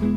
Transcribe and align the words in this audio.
nakong 0.00 0.16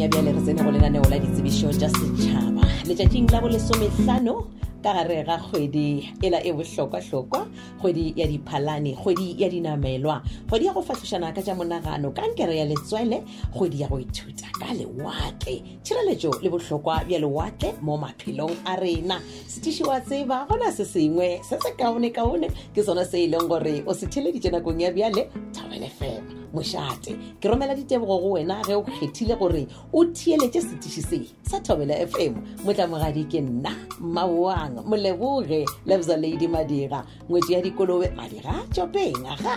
ya 0.00 0.08
bjale 0.08 0.32
re 0.32 0.40
tsene 0.40 0.64
go 0.64 0.72
lenaneo 0.72 1.04
la 1.12 1.20
ditsebišo 1.20 1.68
tša 1.76 1.92
setšhaba. 1.92 2.64
Letšatšing 2.88 3.28
la 3.28 3.44
bo 3.44 3.52
lesomehlano 3.52 4.48
ka 4.82 4.92
gare 4.94 5.24
ga 5.24 5.38
kgwedi 5.38 6.08
ela 6.22 6.38
e 6.44 6.52
bohlokwa-hlokwa 6.52 7.46
kgwedi 7.78 8.14
ya 8.16 8.26
diphalane 8.26 8.94
kgwedi 8.94 9.42
ya 9.42 9.48
dinamelwa 9.48 10.22
kgwedi 10.46 10.66
ya 10.66 10.72
go 10.72 10.82
fahlošana 10.82 11.32
ka 11.34 11.42
tša 11.42 11.54
monagano 11.54 12.10
kankere 12.10 12.56
ya 12.56 12.64
letswele 12.64 13.22
kgwedi 13.52 13.80
ya 13.80 13.88
go 13.88 14.00
ithuta 14.00 14.46
ka 14.60 14.74
lewatle. 14.74 15.62
Tšhireletšo 15.82 16.30
le 16.42 16.48
bohlokwa 16.50 17.04
bja 17.04 17.18
lewatle 17.18 17.74
mo 17.82 17.96
maphelong 17.96 18.56
a 18.64 18.76
rena. 18.76 19.20
Setiši 19.46 19.82
wa 19.84 20.00
tseba 20.00 20.46
gona 20.48 20.72
se 20.72 20.84
sengwe 20.84 21.40
se 21.42 21.58
se 21.60 21.70
kaone-kaone 21.78 22.50
ke 22.74 22.82
sona 22.82 23.04
se 23.04 23.24
e 23.24 23.26
leng 23.26 23.48
gore 23.48 23.82
o 23.86 23.94
se 23.94 24.06
theleditše 24.06 24.50
nakong 24.50 24.80
ya 24.80 24.92
bjale 24.92 25.30
thabele 25.52 25.90
fm 25.98 26.37
mošate 26.54 27.16
ke 27.40 27.48
romela 27.48 27.74
ditebogo 27.74 28.18
go 28.18 28.30
wena 28.36 28.62
ge 28.66 28.74
o 28.74 28.82
kgethile 28.82 29.36
gore 29.38 29.66
o 29.92 30.04
thieletše 30.04 30.60
setiši 30.60 31.02
se 31.02 31.20
sa 31.42 31.60
thobela 31.60 31.94
fm 32.06 32.34
motlamogadi 32.64 33.24
ke 33.24 33.40
nna 33.40 33.72
mmaboang 34.00 34.84
moleboge 34.86 35.66
lebza 35.86 36.16
lady 36.16 36.48
madira 36.48 37.04
ngwetši 37.28 37.52
ya 37.52 37.62
dikolobe 37.62 38.10
madira 38.16 38.54
tšopeng 38.72 39.26
aga 39.26 39.56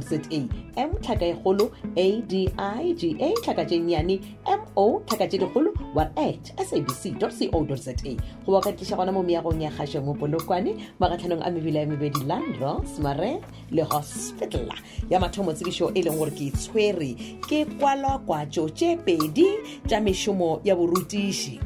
m 0.75 0.94
tlhaka 1.02 1.25
e 1.25 1.36
adiga 2.58 3.30
tlhaka 3.44 3.66
tše 3.66 3.80
nnyane 3.80 4.19
mo 4.75 5.02
tlhaka 5.06 5.28
tše 5.28 5.38
dikgolo 5.38 5.73
wa 5.95 6.03
at 6.17 6.53
sabc 6.66 6.80
co 6.85 7.75
za 7.75 7.93
goba 8.45 8.61
ka 8.61 8.71
tliša 8.71 8.95
gona 8.95 9.11
mo 9.11 9.23
meagong 9.23 9.61
ya 9.61 9.71
kgašo 9.71 10.01
mo 10.01 10.13
polokwane 10.13 10.75
magatlhanong 10.99 11.43
a 11.43 11.49
mebila 11.51 11.79
ya 11.79 11.88
mebedi 11.88 12.21
landros 12.25 12.99
mare 12.99 13.41
le 13.71 13.83
hospitala 13.83 14.75
ya 15.09 15.19
mathomo 15.19 15.53
tsebišo 15.53 15.91
e 15.95 16.01
leng 16.01 16.17
gore 16.17 16.31
ke 16.31 16.51
itshwere 16.51 17.15
ke 17.47 17.65
kwalakwatšo 17.79 18.69
tše 18.69 18.97
pedi 19.05 19.47
tša 19.88 19.99
mešomo 19.99 20.61
ya 20.63 20.75
borutiši. 20.75 21.59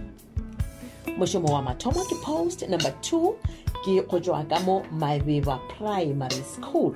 Mošomo 1.18 1.54
wa 1.54 1.62
mathomo 1.62 2.04
ke 2.10 2.16
post 2.26 2.68
number 2.68 2.92
two 3.02 3.36
ke 3.86 4.02
go 4.08 4.20
tšwa 4.20 4.44
ka 4.50 4.60
mo 4.66 4.84
mabeba 4.92 5.60
primary 5.78 6.44
school 6.44 6.92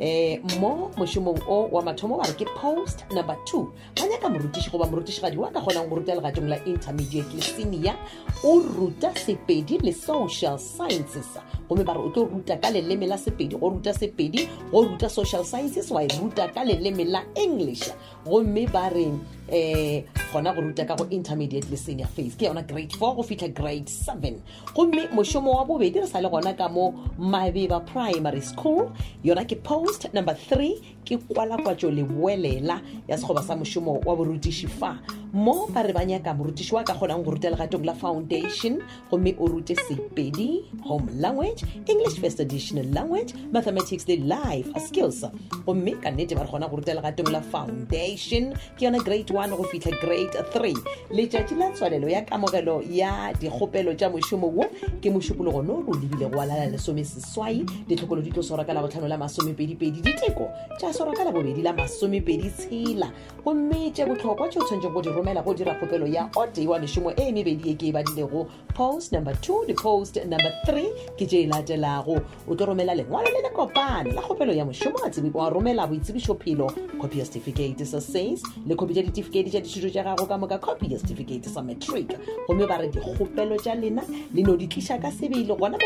eh 0.00 0.40
mo 0.58 0.90
mošomong 0.96 1.44
o 1.46 1.68
wa 1.68 1.82
mathomo 1.84 2.16
ba 2.16 2.24
re 2.24 2.32
ke 2.32 2.48
post 2.56 3.04
number 3.12 3.36
two. 3.44 3.68
Ba 3.96 4.08
nyaka 4.08 4.32
morutiši 4.32 4.72
goba 4.72 4.88
morutišigadi 4.88 5.36
wa 5.36 5.52
ka 5.52 5.60
kgonang 5.60 5.88
go 5.88 5.96
ruta 6.00 6.16
legatong 6.16 6.48
la 6.48 6.56
intermediate 6.64 7.28
le 7.36 7.42
senior 7.42 7.96
o 8.42 8.64
ruta 8.64 9.12
sepedi 9.12 9.76
le 9.84 9.92
social 9.92 10.56
sciences. 10.58 11.36
Gomme 11.68 11.84
ba 11.84 11.92
re 11.92 12.00
o 12.00 12.08
tlo 12.10 12.24
ruta 12.32 12.56
ka 12.56 12.72
leleme 12.72 13.04
la 13.06 13.20
sepedi 13.20 13.60
go 13.60 13.68
ruta 13.68 13.92
sepedi 13.92 14.48
go 14.72 14.88
ruta 14.88 15.08
social 15.08 15.44
sciences 15.44 15.90
wa 15.92 16.00
e 16.00 16.08
ruta 16.16 16.48
ka 16.48 16.64
leleme 16.64 17.04
la 17.04 17.20
english. 17.36 17.92
Gomme 18.24 18.64
ba 18.72 18.88
re 18.88 19.12
eh 19.50 20.02
gona 20.32 20.54
go 20.54 20.62
ruta 20.62 20.84
ka 20.84 20.94
go 20.94 21.06
intermediate 21.10 21.70
le 21.70 21.76
senior 21.76 22.08
phase. 22.08 22.36
Ke 22.36 22.48
yona 22.48 22.66
grade 22.66 22.92
four 22.92 23.14
go 23.16 23.22
fitlha 23.22 23.52
grade 23.54 23.88
seven. 23.88 24.42
Gomme 24.74 25.08
mošomo 25.10 25.54
wa 25.54 25.64
bobedi 25.64 26.00
re 26.00 26.06
sa 26.06 26.20
le 26.20 26.28
gona 26.28 26.56
ka 26.56 26.68
mo 26.68 26.92
mabeba 27.18 27.84
primary 27.86 28.40
school. 28.40 28.92
Yona 29.24 29.44
ke 29.46 29.62
post 29.62 30.12
number 30.14 30.34
three 30.34 30.96
ke 31.10 31.18
kwalakwatšo 31.18 31.90
leboelela 31.90 32.78
ya 33.10 33.18
sekgoba 33.18 33.42
sa 33.42 33.58
mošomo 33.58 33.98
wa 34.06 34.14
borutiši 34.14 34.70
fa. 34.70 34.94
Mo 35.34 35.66
ba 35.74 35.82
re 35.82 35.92
ba 35.92 36.06
nyaka 36.06 36.34
morutiši 36.34 36.74
wa 36.74 36.82
ka 36.86 36.94
kgonang 36.94 37.22
go 37.26 37.34
ruta 37.34 37.50
legatong 37.50 37.82
la 37.82 37.94
foundation 37.94 38.78
gomme 39.10 39.34
o 39.38 39.46
rute 39.46 39.74
sepedi 39.74 40.62
home 40.82 41.06
language 41.18 41.62
english 41.86 42.18
first 42.18 42.38
additional 42.38 42.86
language 42.94 43.34
mathematics 43.50 44.06
le 44.06 44.22
life 44.22 44.70
skills. 44.86 45.26
Gomme 45.66 45.98
ka 45.98 46.10
nnete 46.10 46.38
ba 46.38 46.46
re 46.46 46.50
kgona 46.50 46.70
go 46.70 46.78
ruta 46.78 46.94
legatong 46.94 47.30
la 47.34 47.42
foundation 47.42 48.54
ke 48.78 48.86
yona 48.86 49.02
grade 49.02 49.30
one 49.30 49.50
go 49.50 49.66
fitlha 49.66 49.90
grade 49.98 50.34
three. 50.54 50.78
Letšatši 51.10 51.58
la 51.58 51.70
tswalelo 51.74 52.06
ya 52.06 52.22
kamogelo 52.22 52.82
ya 52.86 53.34
dikgopelo 53.34 53.94
tša 53.94 54.10
mošomo 54.10 54.46
wo 54.46 54.66
ke 55.02 55.10
mošupologo 55.10 55.62
no 55.62 55.82
go 55.82 55.94
lebile 55.94 56.30
go 56.30 56.38
alala 56.38 56.70
lesome 56.70 57.02
seswai. 57.02 57.66
Ditlhokolo 57.86 58.22
di 58.22 58.30
tlo 58.30 58.42
sora 58.42 58.64
ka 58.64 58.72
la 58.72 58.82
botlhano 58.82 59.08
la 59.08 59.18
masomepedipedi 59.18 60.02
diteko 60.02 60.50
tša 60.78 60.92
sora 61.00 61.16
ka 61.16 61.24
la 61.24 61.32
bobedi 61.32 61.62
la 61.62 61.72
masomepedi 61.72 62.50
tshela. 62.52 63.08
Gomme 63.42 63.90
tše 63.90 64.04
botlhokwa 64.04 64.48
tše 64.48 64.60
o 64.60 64.64
tshwanetseng 64.64 64.92
go 64.92 65.00
di 65.00 65.08
romela 65.08 65.42
go 65.42 65.54
dira 65.54 65.74
kgopelo 65.74 66.06
ya 66.06 66.28
otee 66.36 66.66
wa 66.68 66.78
mešomo 66.78 67.10
e 67.16 67.32
mebedi 67.32 67.70
e 67.70 67.74
ke 67.74 67.86
e 67.88 67.92
badilego. 67.92 68.46
Post 68.74 69.12
number 69.12 69.34
two 69.40 69.64
le 69.66 69.72
post 69.72 70.16
number 70.16 70.52
three 70.66 70.92
ke 71.16 71.24
tše 71.24 71.44
e 71.44 71.46
latelago. 71.46 72.20
O 72.46 72.54
tlo 72.54 72.66
romela 72.66 72.94
lengwalo 72.94 73.32
le 73.32 73.40
le 73.40 73.48
kopane 73.48 74.12
la 74.12 74.20
kgopelo 74.20 74.52
ya 74.52 74.64
mošomo 74.64 74.98
wa 75.32 75.48
romela 75.48 75.86
boitsebišophelo 75.86 76.68
copy 77.00 77.18
ya 77.18 77.24
certificate 77.24 77.86
sa 77.86 78.00
sas 78.00 78.42
le 78.66 78.76
copy 78.76 78.92
tša 78.92 79.02
ditifikeiti 79.02 79.50
tša 79.50 79.60
dithuto 79.60 79.88
tša 79.88 80.04
gago 80.04 80.26
ka 80.26 80.36
moka 80.36 80.58
copy 80.58 80.92
ya 80.92 80.98
certificate 80.98 81.48
sa 81.48 81.62
matric. 81.62 82.12
Gomme 82.46 82.68
ba 82.68 82.76
re 82.76 82.88
dikgopelo 82.92 83.56
tša 83.56 83.74
lena 83.74 84.02
le 84.34 84.42
no 84.42 84.54
di 84.54 84.68
tliša 84.68 85.00
ka 85.00 85.08
sebele. 85.08 85.56
Gona 85.56 85.78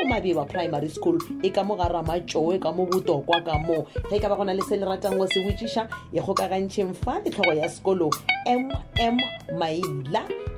primary 0.50 0.88
school 0.88 1.18
e 1.42 1.50
ka 1.50 1.62
mo 1.62 1.76
garamatšoe 1.76 2.58
ka 2.58 2.72
mo 2.72 2.86
botokwa 2.86 3.44
ka 3.44 3.62
ge 4.10 4.18
ka 4.18 4.28
ba 4.28 4.34
gona 4.34 4.52
le 4.54 4.62
se 4.62 4.74
le 4.76 4.84
ratang 4.94 5.18
go 5.18 5.26
se 5.26 5.42
botšiša 5.42 5.82
e 6.14 6.22
kgokagantšheng 6.22 6.94
fa 6.94 7.18
letlhogo 7.24 7.52
ya 7.58 7.68
sekolo 7.68 8.10
mm 8.46 8.70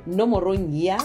nomorong 0.07 0.71
ya 0.71 0.97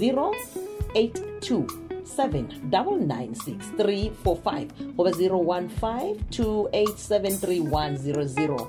082 0.00 1.83
7996345 2.04 4.66
goba 4.96 5.10
015 5.10 6.16
2873100 6.30 8.66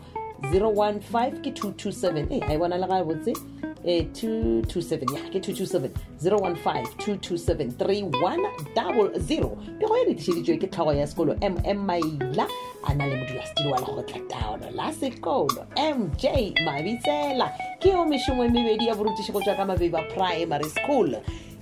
015 0.51 1.41
ke 1.41 1.51
227 1.51 2.28
e 2.29 2.41
a 2.41 2.53
e 2.53 2.57
bona 2.57 2.78
le 2.78 2.88
ga 2.88 3.03
botse. 3.03 3.34
Eh 3.85 4.06
227 4.13 5.13
ya 5.13 5.29
ke 5.29 5.40
227 5.40 5.90
015 6.18 6.95
227 6.97 7.72
3100 7.78 9.50
pego 9.80 9.98
e 9.98 10.06
retišeditšwe 10.09 10.57
ke 10.57 10.68
tlhogo 10.68 10.94
ya 10.94 11.07
sekolo 11.07 11.36
mm 11.38 11.86
maila 11.86 12.48
a 12.83 12.94
na 12.94 13.06
le 13.06 13.15
modulasetilo 13.21 13.71
wa 13.71 13.80
lekgotla 13.80 14.19
taolo 14.27 14.69
la 14.74 14.94
sekolo 14.94 15.65
mj 15.77 16.25
mabitsela. 16.65 17.51
Ke 17.80 17.89
yo 17.89 18.06
mešomo 18.06 18.45
e 18.45 18.50
mebedi 18.50 18.88
ya 18.88 18.95
borutiši 18.95 19.31
go 19.31 19.42
tswa 19.42 19.56
ka 19.56 19.65
primary 20.15 20.69
school 20.69 21.15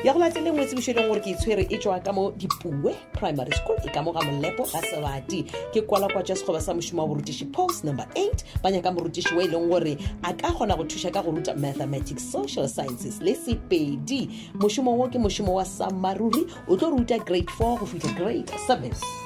ya 0.03 0.13
go 0.13 0.19
latele 0.19 0.51
ngwe 0.51 0.65
tsebišo 0.65 0.91
e 0.91 0.93
leng 0.93 1.07
gore 1.07 1.21
ke 1.21 1.29
itshwere 1.31 1.63
e 1.69 1.77
tswa 1.77 1.99
ka 2.03 2.11
mo 2.11 2.31
dipue 2.35 2.91
primary 3.13 3.51
school 3.55 3.77
e 3.83 3.89
ka 3.89 4.01
mo 4.01 4.11
ga 4.11 4.19
molepo 4.21 4.63
ga 4.67 4.81
sebati 4.83 5.43
ke 5.71 5.81
kwalakwatša 5.87 6.35
sekgoba 6.35 6.59
sa 6.59 6.73
mošomo 6.73 7.01
wa 7.01 7.07
borutiši 7.07 7.45
post 7.55 7.83
number 7.83 8.05
8 8.15 8.61
ba 8.63 8.71
nyaka 8.71 8.91
morutiši 8.91 9.35
wa 9.35 9.43
e 9.43 9.47
leng 9.47 9.69
gore 9.71 9.97
a 10.23 10.33
ka 10.33 10.51
kgona 10.51 10.75
go 10.75 10.83
thuša 10.83 11.11
ka 11.11 11.23
go 11.23 11.31
ruta 11.31 11.55
mathematics 11.55 12.27
social 12.31 12.67
sciences 12.67 13.21
le 13.21 13.35
sepedi. 13.35 14.27
Mošomo 14.59 14.91
wo 14.91 15.07
ke 15.07 15.15
mošomo 15.19 15.55
wa 15.55 15.65
sammaruri 15.65 16.43
o 16.67 16.75
tlo 16.75 16.91
ruta 16.91 17.17
grade 17.23 17.47
4 17.47 17.79
go 17.79 17.85
fitlha 17.85 18.11
grade 18.19 18.51
7 18.67 19.22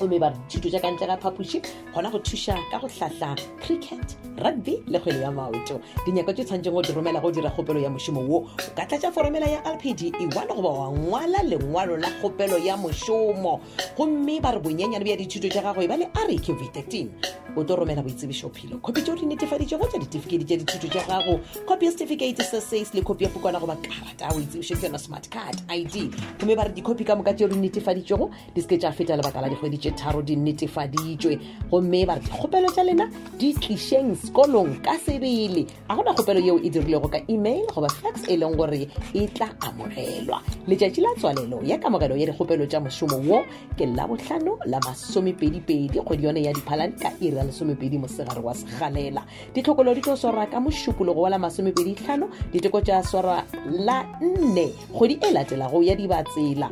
gomme 0.00 0.18
ba 0.18 0.32
dithuto 0.48 0.70
dithuto 0.70 0.80
ka 0.80 0.90
ntle 0.90 1.06
ga 1.06 1.16
phapoši 1.16 1.62
gona 1.94 2.10
go 2.10 2.18
thuša 2.18 2.56
ka 2.70 2.78
go 2.80 2.88
tlhatlha 2.88 3.36
cricket 3.60 4.16
rugby 4.40 4.82
le 4.88 4.98
kgwele 4.98 5.20
ya 5.20 5.30
maoto. 5.30 5.80
Dinyako 6.06 6.32
tse 6.32 6.44
tshwanetseng 6.44 6.72
go 6.72 6.82
di 6.82 6.92
romela 6.92 7.20
go 7.20 7.30
dira 7.30 7.50
kgopelo 7.50 7.80
ya 7.80 7.90
mošomo 7.90 8.20
wo 8.20 8.38
o 8.38 8.46
ka 8.76 8.86
tlatša 8.86 9.12
foromela 9.12 9.46
ya 9.46 9.60
lpd 9.64 10.16
e1 10.16 10.48
goba 10.48 10.68
wa 10.68 10.90
ngwala 10.92 11.42
lengwalo 11.42 11.96
la 11.96 12.08
kgopelo 12.20 12.58
ya 12.58 12.76
mošomo. 12.76 13.60
Gomme 13.96 14.40
ba 14.40 14.52
re 14.52 14.60
bonyenyane 14.60 15.04
bja 15.04 15.16
dithuto 15.16 15.48
tša 15.48 15.62
gago 15.62 15.82
e 15.82 15.88
ba 15.88 15.96
le 15.96 16.06
rq 16.06 16.46
v13 16.48 17.08
o 17.56 17.64
tlo 17.64 17.76
romela 17.76 18.02
boitsebišophelo. 18.02 18.80
Kopi 18.80 19.02
tšeo 19.02 19.16
di 19.16 19.26
netefaditšego 19.26 19.84
tša 19.86 19.98
ditifikeiti 19.98 20.44
tša 20.44 20.56
dithuto 20.56 20.88
tša 20.88 21.02
gago 21.08 21.40
copy 21.66 21.86
ya 21.86 21.92
certificate 21.92 22.42
sa 22.42 22.60
sas 22.60 22.94
le 22.94 23.02
copi 23.02 23.24
ya 23.24 23.30
pukana 23.30 23.60
goba 23.60 23.76
karata 23.76 24.30
a 24.30 24.32
boitsebišo 24.32 24.74
ke 24.78 24.86
yona 24.86 24.98
smart 24.98 25.28
card 25.28 25.60
id 25.68 26.14
gomme 26.38 26.56
ba 26.56 26.64
re 26.64 26.72
dikopi 26.72 27.04
ka 27.04 27.16
moka 27.16 27.34
tšeo 27.34 27.48
di 27.48 27.58
netefaditšego 27.58 28.30
di 28.54 28.60
seke 28.62 28.78
tša 28.78 28.92
feta 28.92 29.16
lebaka 29.16 29.40
la 29.40 29.48
dikgwedi 29.48 29.89
tharo 29.92 30.22
di 30.22 30.36
netefaditswe 30.36 31.38
gomme 31.70 32.06
ba 32.06 32.14
re 32.14 32.20
dikgopelo 32.20 32.68
tša 32.70 32.82
lena 32.84 33.06
di 33.38 33.54
tlišeng 33.54 34.16
sekolong 34.16 34.82
ka 34.82 34.98
sebele. 34.98 35.66
Ga 35.88 35.94
gona 35.94 36.12
kgopelo 36.14 36.40
yeo 36.40 36.58
e 36.58 36.70
dirilego 36.70 37.08
ka 37.08 37.20
email 37.28 37.66
goba 37.74 37.88
fax 37.88 38.28
e 38.28 38.36
leng 38.36 38.56
gore 38.56 38.88
e 39.14 39.26
tla 39.34 39.48
amogelwa. 39.60 40.42
Letšatši 40.66 41.00
la 41.00 41.14
tswalelo 41.16 41.62
ya 41.62 41.78
kamogelo 41.78 42.16
ya 42.16 42.26
dikgopelo 42.26 42.66
tša 42.66 42.80
mošomo 42.80 43.18
wo 43.26 43.44
ke 43.76 43.86
labohlano 43.86 44.58
la 44.66 44.80
masomepedipedi 44.80 46.00
kgwedi 46.00 46.24
yone 46.24 46.42
ya 46.42 46.52
diphalane 46.52 46.96
ka 46.98 47.12
iri 47.20 47.36
ya 47.36 47.44
lesomepedi 47.44 47.98
mosegare 47.98 48.40
wa 48.40 48.54
segalela 48.54 49.22
ditlhokolo 49.54 49.94
di 49.94 50.00
tlo 50.00 50.16
swarwa 50.16 50.46
ka 50.46 50.60
mošupologo 50.60 51.20
wa 51.22 51.30
la 51.30 51.38
masomepedi 51.38 51.94
hlano 51.94 52.28
diteko 52.52 52.80
tša 52.80 53.02
swarwa 53.02 53.44
la 53.84 54.04
nne 54.20 54.72
kgwedi 54.92 55.18
e 55.22 55.32
latelago 55.32 55.82
ya 55.82 55.94
dibatsela. 55.94 56.70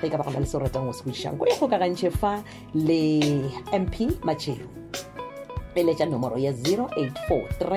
Ge 0.00 0.08
ka 0.08 0.18
ba 0.18 0.24
gona 0.24 0.40
le 0.40 0.46
se 0.46 0.56
o 0.56 0.60
ratang 0.60 0.86
go 0.86 0.92
se 0.92 1.02
bodišang 1.04 1.38
ko 1.38 1.46
e 1.46 1.54
kgokagantšhe 1.56 2.10
fa 2.10 2.42
le 2.74 3.20
mp 3.72 4.24
machero 4.24 4.80
e 5.74 5.82
letša 5.82 6.06
nomoro 6.06 6.36
ya 6.38 6.52
084 6.52 7.70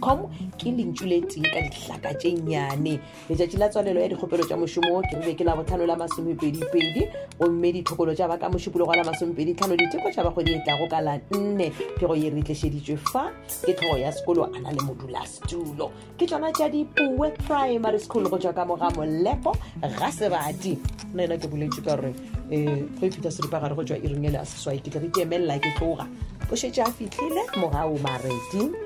com 0.00 0.28
ke 0.58 0.70
lentšu 0.70 1.06
le 1.06 1.20
tee 1.26 1.42
ka 1.42 1.60
dihlaka 1.60 2.14
tše 2.18 2.32
nnyane 2.34 2.98
letšatši 3.28 3.56
la 3.58 3.68
tswalelo 3.68 4.00
ya 4.00 4.08
dikgopelo 4.08 4.44
tša 4.44 4.56
mošomo 4.56 5.02
ke 5.08 5.16
rile 5.20 5.34
ke 5.34 5.44
la 5.44 5.56
botlhano 5.56 5.86
la 5.86 5.96
masomepedipedi 5.96 7.02
gomme 7.38 7.72
ditlhokolo 7.72 8.14
tša 8.14 8.28
ba 8.28 8.36
ka 8.38 8.48
mošupologo 8.48 8.94
la 8.94 9.04
masomepeditlhano 9.04 9.76
diteko 9.76 10.10
tša 10.10 10.24
bakgwedi 10.24 10.54
e 10.54 10.60
tlago 10.64 10.86
ka 10.90 11.00
la 11.00 11.18
nne. 11.32 11.70
Ke 11.98 12.06
go 12.06 12.14
ye 12.14 12.30
re 12.30 12.42
tlišeditšwe 12.42 12.96
fa 12.96 13.30
ke 13.64 13.74
tlhogo 13.74 13.98
ya 13.98 14.12
sekolo 14.12 14.44
a 14.44 14.58
na 14.60 14.70
le 14.70 14.82
modulasetulo. 14.86 15.90
Ke 16.18 16.26
tšona 16.26 16.52
tša 16.52 16.68
dipuwe 16.70 17.30
primary 17.46 17.98
school 17.98 18.28
go 18.28 18.38
tšwa 18.38 18.54
ka 18.54 18.64
moga 18.64 18.90
molepo 18.96 19.54
ga 19.82 20.10
sebati 20.12 20.78
nna 21.14 21.22
ena 21.24 21.36
ke 21.38 21.48
boletše 21.48 21.82
ka 21.82 21.96
gore 21.96 22.14
um 22.50 22.86
go 23.00 23.06
ipheta 23.06 23.30
seripa 23.30 23.60
gare 23.60 23.74
go 23.74 23.82
tšwa 23.82 23.98
iringele 23.98 24.38
a 24.38 24.46
seswai. 24.46 24.78
Ke 24.82 24.98
re 24.98 25.08
ke 25.08 25.26
emelela 25.26 25.58
ke 25.58 25.74
tloga. 25.78 26.06
O 26.50 26.54
šetse 26.56 26.82
a 26.82 26.90
fitlhile 26.90 27.42
mogao 27.56 27.98
maredi 27.98 28.83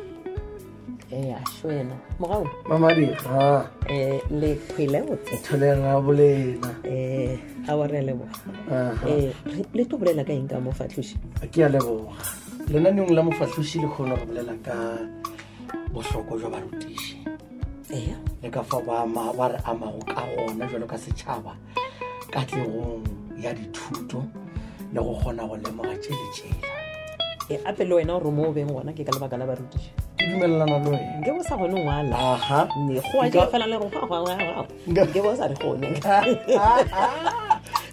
e 1.11 1.33
a 1.33 1.41
šwena 1.47 1.97
mogao 2.19 2.47
mamadi 2.69 3.07
ga 3.07 3.69
um 3.89 4.41
le 4.41 4.55
phele 4.55 5.03
botse 5.03 5.37
tholega 5.45 6.01
bolena. 6.01 6.71
Um 6.85 7.39
ga 7.67 7.73
wa 7.77 7.87
re 7.87 7.99
a 7.99 8.03
leboga 8.03 8.39
um 8.71 9.63
le 9.75 9.85
tlo 9.85 9.99
bolela 9.99 10.25
ka 10.25 10.33
eng 10.33 10.49
ka 10.49 10.61
mo 10.61 10.73
fatlhoši 10.73 11.17
ke 11.53 11.65
a 11.65 11.69
leboga 11.69 12.17
lenaneong 12.69 13.13
la 13.17 13.23
mofatlhoši 13.23 13.81
le 13.83 13.89
kgone 13.89 14.15
go 14.17 14.25
bolela 14.27 14.55
ka 14.65 14.77
bohlokwa 15.93 16.39
jwa 16.39 16.51
barutiši. 16.51 17.17
Ea 17.89 18.17
le 18.43 18.49
ka 18.51 18.63
fa 18.63 18.81
ba 18.81 19.49
re 19.49 19.59
amago 19.65 20.01
ka 20.05 20.23
gona 20.37 20.67
jalo 20.69 20.87
ka 20.87 20.99
setšhaba 21.01 21.57
katlegong 22.31 23.05
ya 23.41 23.55
dithuto 23.57 24.21
le 24.93 25.01
go 25.01 25.15
kgona 25.17 25.49
go 25.49 25.57
lemoga 25.57 25.97
tšeletšela 25.97 26.69
e 27.49 27.57
ape 27.65 27.85
le 27.89 27.95
wena 27.95 28.13
gore 28.21 28.31
mo 28.31 28.49
o 28.49 28.53
beng 28.53 28.69
gona 28.69 28.93
ke 28.93 29.05
ka 29.05 29.13
lebaka 29.17 29.41
la 29.41 29.47
barutiši 29.49 30.08
ke 30.19 30.25
dumelelana 30.31 30.79
le 30.83 30.91
wena. 30.91 31.15
Nke 31.21 31.31
bo 31.37 31.43
sa 31.43 31.55
kgone 31.57 31.75
ngwala 31.81 32.17
go 33.13 33.21
a 33.23 33.29
Nka- 33.41 33.51
fela 33.53 33.67
le 33.71 33.77
go 33.79 33.89
nke 35.09 35.19
bo 35.23 35.31
sa 35.35 35.47
re 35.47 35.55
gone. 35.55 35.87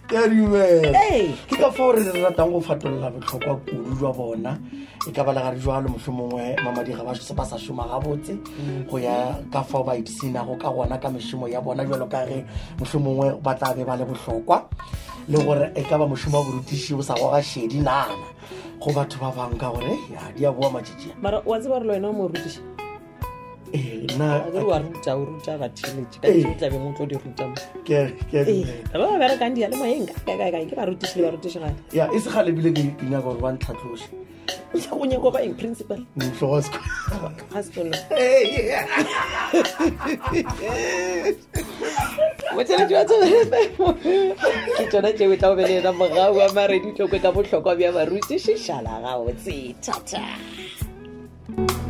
Ke 0.06 0.16
a 0.22 0.28
dumela. 0.30 0.94
Ee. 0.94 1.34
ke 1.50 1.58
ka 1.58 1.70
fao 1.74 1.90
re 1.92 2.02
ratang 2.06 2.52
go 2.54 2.62
fatolola 2.62 3.10
botlhokwa 3.10 3.58
kudu 3.66 3.96
jwa 3.98 4.14
bona. 4.14 4.54
E 5.08 5.12
ka 5.12 5.24
balegare 5.26 5.58
jalo 5.58 5.90
gare 5.90 6.54
mamadiga 6.64 7.02
ba 7.34 7.46
sa 7.46 7.58
šoma 7.58 7.90
gabotse. 7.90 8.38
Go 8.90 8.98
ya 9.02 9.34
ka 9.52 9.64
fao 9.64 9.82
ba 9.84 9.98
ipsinago 9.98 10.58
ka 10.62 10.70
gona 10.70 10.98
ka 11.02 11.10
mešomo 11.10 11.50
ya 11.50 11.62
bona 11.62 11.82
jalo 11.86 12.06
ka 12.06 12.22
ge 12.26 12.46
motlho 12.78 13.00
mongwe 13.02 13.42
ba 13.42 13.54
tla 13.58 13.74
be 13.74 13.84
ba 13.84 13.98
le 13.98 14.06
bohlokwa 14.06 14.70
le 15.28 15.38
gore 15.46 15.72
e 15.76 15.84
ka 15.84 15.98
ba 15.98 16.06
mošomo 16.08 16.38
wa 16.38 16.44
borutiši 16.46 16.94
o 16.94 17.02
sa 17.02 17.14
goga 17.16 17.42
šedi 17.42 17.80
nana 17.80 18.16
go 18.80 18.92
batho 18.94 19.18
ba 19.20 19.32
bangwe 19.36 19.58
ka 19.58 19.70
gore 19.74 19.94
ya 20.14 20.32
di 20.38 20.46
a 20.46 20.52
boa 20.52 20.70
matšatšia 20.72 21.14
mara 21.22 21.42
wa 21.46 21.60
tseba 21.60 21.80
gore 21.80 21.86
le 21.88 21.94
wena 21.94 22.10
o 22.10 22.14
mo 22.14 22.30
kere 22.30 22.52
wa 24.64 24.78
ruta 24.80 25.12
o 25.18 25.26
ruta 25.26 25.58
batheletše 25.58 26.20
ka 26.22 26.28
Ee. 26.30 26.44
tšeo 26.44 26.54
tlabeng 26.60 26.86
o 26.88 26.94
tlo 26.96 27.06
di 27.10 27.16
ruta 27.18 27.44
mo. 27.50 27.56
Ke 27.84 27.96
a- 27.98 28.12
ke 28.30 28.36
a 28.40 28.44
dumela. 28.46 28.74
ba 28.94 29.06
ba 29.12 29.18
berekang 29.20 29.54
diale 29.56 29.76
moeng 29.76 30.06
kakae 30.26 30.66
ke 30.70 30.76
barutiši 30.80 31.16
le 31.20 31.24
barutiši 31.28 31.60
gane 31.60 31.76
ya 31.92 32.06
e 32.14 32.20
se 32.20 32.30
gale 32.30 32.50
ebile 32.54 32.72
ke 32.72 32.82
ke 32.96 33.04
nyaka 33.10 33.24
gore 33.26 33.42
ba 33.42 33.52
ntlhatlose 33.52 34.08
kunye 34.90 35.18
kwaba 35.20 35.42
engiprincipal 35.42 36.02
mhlosiko 36.16 36.80
pastor 37.54 37.86
botshela 42.56 42.86
jwa 42.86 43.06
ke 44.78 44.84
tsona 44.90 45.14
tse 45.14 45.28
o 45.28 45.36
tlaobe 45.36 45.68
le 45.68 45.78
ena 45.80 45.92
morago 45.92 46.42
a 46.42 46.54
maredi 46.54 46.92
tlokwe 46.92 47.20
ka 47.20 47.32
botlhokwa 47.32 47.76
bja 47.76 47.92
baruti. 47.92 48.40
Šešala 48.40 49.02
gabotse 49.04 49.76
thata 49.82 50.24
thank 51.56 51.72
you 51.72 51.85